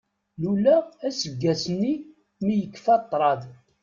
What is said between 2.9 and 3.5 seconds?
ṭṭraḍ.